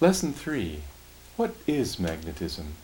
[0.00, 0.80] Lesson 3
[1.36, 2.74] What is magnetism?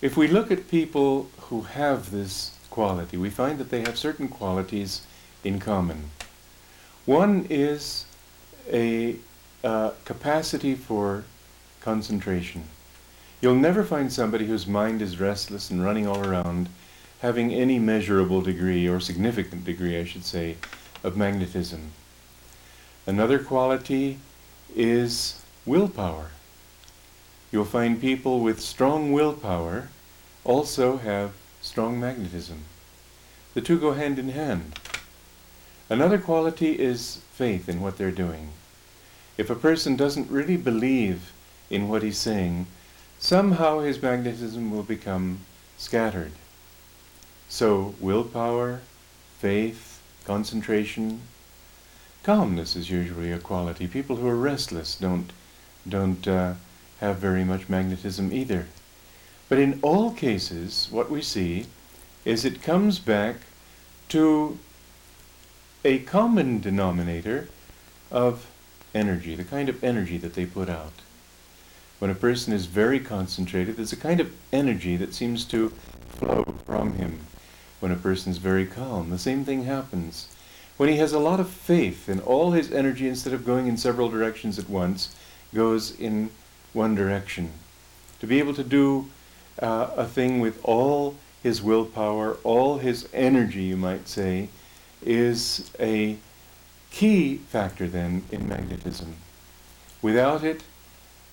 [0.00, 4.26] If we look at people who have this quality, we find that they have certain
[4.26, 5.02] qualities
[5.44, 6.10] in common.
[7.04, 8.04] One is
[8.70, 9.14] a
[9.62, 11.22] uh, capacity for
[11.80, 12.64] concentration.
[13.40, 16.68] You'll never find somebody whose mind is restless and running all around
[17.20, 20.56] having any measurable degree, or significant degree, I should say,
[21.04, 21.92] of magnetism.
[23.06, 24.18] Another quality
[24.74, 26.30] is willpower.
[27.52, 29.88] You'll find people with strong willpower
[30.44, 32.62] also have strong magnetism.
[33.54, 34.78] The two go hand in hand.
[35.90, 38.50] Another quality is faith in what they're doing.
[39.36, 41.32] If a person doesn't really believe
[41.68, 42.66] in what he's saying,
[43.18, 45.40] somehow his magnetism will become
[45.76, 46.32] scattered.
[47.48, 48.80] So, willpower,
[49.38, 51.22] faith, concentration,
[52.22, 53.86] calmness is usually a quality.
[53.86, 55.32] People who are restless don't,
[55.88, 56.54] don't uh,
[57.00, 58.66] have very much magnetism either.
[59.48, 61.66] But in all cases, what we see
[62.24, 63.36] is it comes back
[64.08, 64.58] to
[65.84, 67.48] a common denominator
[68.10, 68.46] of
[68.94, 70.92] energy, the kind of energy that they put out.
[71.98, 75.72] When a person is very concentrated, there's a kind of energy that seems to
[76.08, 77.20] flow from him.
[77.80, 80.28] When a person is very calm, the same thing happens.
[80.76, 83.76] When he has a lot of faith and all his energy, instead of going in
[83.76, 85.14] several directions at once,
[85.54, 86.30] goes in
[86.72, 87.50] one direction.
[88.20, 89.08] To be able to do
[89.60, 94.48] uh, a thing with all his willpower, all his energy, you might say,
[95.04, 96.16] is a
[96.90, 99.16] key factor then in magnetism.
[100.02, 100.62] Without it,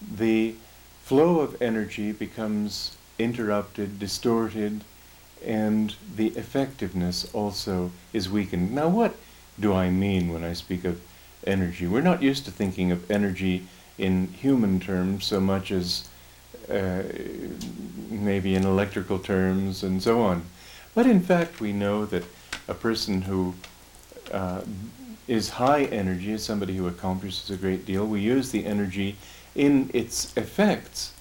[0.02, 0.56] the
[1.04, 4.84] flow of energy becomes interrupted, distorted,
[5.46, 8.74] and the effectiveness also is weakened.
[8.74, 9.16] Now, what
[9.60, 11.02] do I mean when I speak of
[11.46, 11.88] energy?
[11.88, 16.08] We're not used to thinking of energy in human terms so much as
[16.70, 17.04] uh,
[18.10, 20.44] maybe in electrical terms and so on.
[20.96, 22.24] But in fact, we know that
[22.68, 23.54] a person who
[24.32, 24.62] uh,
[25.28, 28.06] is high energy is somebody who accomplishes a great deal.
[28.06, 29.16] We use the energy
[29.56, 31.14] in its effects.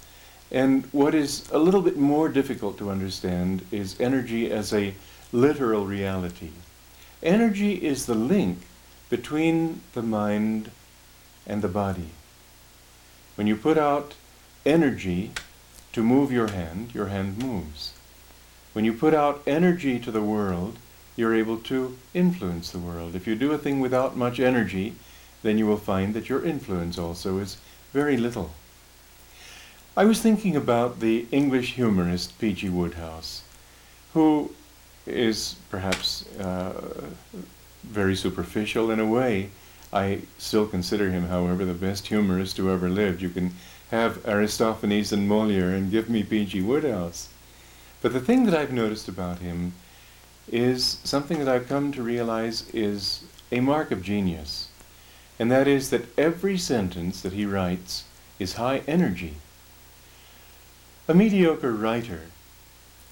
[0.50, 4.94] And what is a little bit more difficult to understand is energy as a
[5.32, 6.50] literal reality.
[7.22, 8.58] Energy is the link
[9.08, 10.70] between the mind
[11.46, 12.10] and the body.
[13.34, 14.15] When you put out
[14.65, 15.32] energy
[15.93, 17.93] to move your hand, your hand moves.
[18.72, 20.78] When you put out energy to the world,
[21.16, 23.15] you're able to influence the world.
[23.15, 24.94] If you do a thing without much energy,
[25.43, 27.59] then you will find that your influence also is
[27.93, 28.53] very little.
[29.94, 32.70] I was thinking about the English humorist P.G.
[32.70, 33.43] Wodehouse,
[34.14, 34.54] who
[35.06, 37.10] is perhaps uh,
[37.82, 39.50] very superficial in a way.
[39.92, 43.20] I still consider him, however, the best humorist who ever lived.
[43.20, 43.54] You can
[43.91, 46.62] have Aristophanes and Moliere and give me P.G.
[46.62, 47.28] Wodehouse.
[48.00, 49.75] But the thing that I've noticed about him
[50.50, 54.69] is something that I've come to realize is a mark of genius.
[55.38, 58.04] And that is that every sentence that he writes
[58.38, 59.36] is high energy.
[61.06, 62.22] A mediocre writer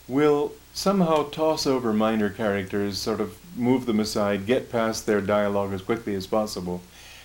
[0.09, 5.73] will somehow toss over minor characters, sort of move them aside, get past their dialogue
[5.73, 6.81] as quickly as possible,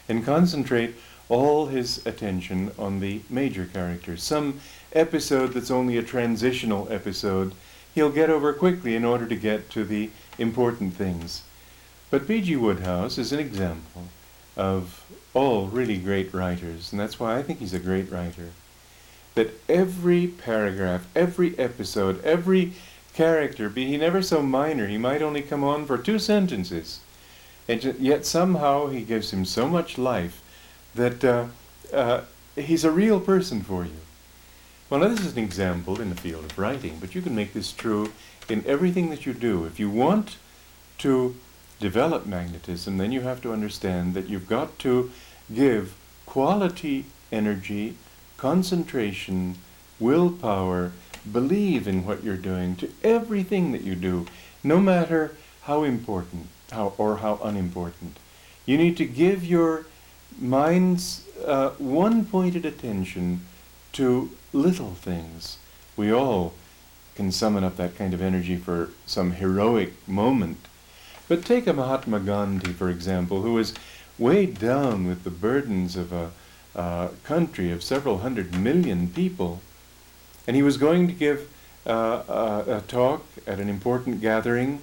[0.08, 0.96] and concentrate
[1.30, 4.22] all his attention on the major characters.
[4.22, 4.59] Some
[4.94, 7.53] episode that's only a transitional episode,
[7.94, 11.44] he'll get over quickly in order to get to the important things.
[12.12, 12.56] But P.G.
[12.56, 14.03] Wodehouse is an example
[14.56, 15.03] of
[15.34, 18.52] all really great writers, and that's why I think he's a great writer.
[19.34, 22.74] That every paragraph, every episode, every
[23.16, 27.00] character, be he never so minor, he might only come on for two sentences,
[27.68, 30.42] and yet somehow he gives him so much life
[30.94, 31.46] that uh,
[31.94, 32.22] uh,
[32.56, 34.02] he's a real person for you.
[34.90, 37.53] Well, now this is an example in the field of writing, but you can make
[37.53, 38.12] this true
[38.48, 39.66] in everything that you do.
[39.66, 40.38] If you want
[41.00, 41.36] to
[41.80, 45.12] develop magnetism, then you have to understand that you've got to
[45.53, 45.96] give
[46.26, 47.96] quality energy,
[48.38, 49.56] concentration,
[50.00, 50.91] willpower,
[51.32, 54.26] believe in what you're doing to everything that you do,
[54.64, 58.18] no matter how important how, or how unimportant.
[58.66, 59.86] You need to give your
[60.40, 63.46] mind's uh, one pointed attention
[63.94, 65.58] to little things.
[65.96, 66.54] We all
[67.16, 70.58] can summon up that kind of energy for some heroic moment.
[71.28, 73.74] But take a Mahatma Gandhi, for example, who was
[74.18, 76.32] weighed down with the burdens of a,
[76.76, 79.62] a country of several hundred million people,
[80.47, 81.50] and he was going to give
[81.86, 84.82] uh, a, a talk at an important gathering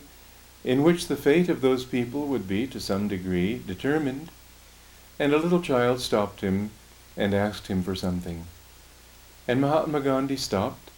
[0.65, 4.29] in which the fate of those people would be, to some degree, determined.
[5.19, 6.71] And a little child stopped him
[7.17, 8.45] and asked him for something.
[9.49, 10.91] And Mahatma Gandhi stopped,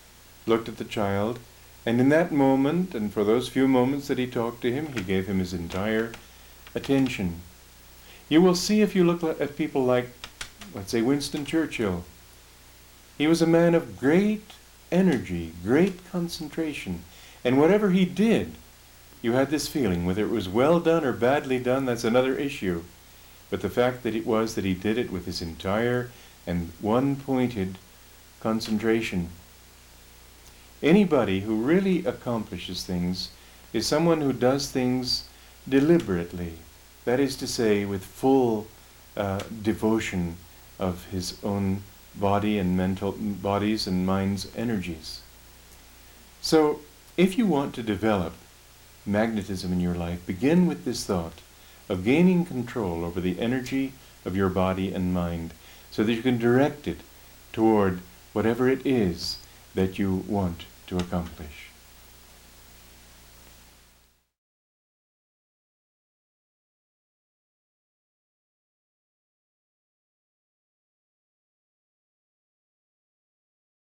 [0.46, 1.38] looked at the child,
[1.86, 5.02] and in that moment, and for those few moments that he talked to him, he
[5.02, 6.12] gave him his entire
[6.74, 7.40] attention.
[8.28, 10.08] You will see if you look at people like,
[10.74, 12.04] let's say, Winston Churchill.
[13.16, 14.52] He was a man of great
[14.90, 17.04] energy, great concentration,
[17.44, 18.52] and whatever he did,
[19.22, 20.04] you had this feeling.
[20.04, 22.82] Whether it was well done or badly done, that's another issue.
[23.50, 26.10] But the fact that it was that he did it with his entire
[26.46, 27.78] and one pointed
[28.40, 29.30] concentration.
[30.82, 33.30] Anybody who really accomplishes things
[33.72, 35.28] is someone who does things
[35.68, 36.54] deliberately,
[37.04, 38.66] that is to say, with full
[39.16, 40.36] uh, devotion
[40.78, 41.82] of his own
[42.18, 45.20] body and mental bodies and mind's energies.
[46.40, 46.80] So,
[47.16, 48.34] if you want to develop
[49.06, 51.40] magnetism in your life, begin with this thought
[51.88, 53.92] of gaining control over the energy
[54.24, 55.52] of your body and mind
[55.90, 56.98] so that you can direct it
[57.52, 58.00] toward
[58.32, 59.38] whatever it is
[59.74, 61.73] that you want to accomplish.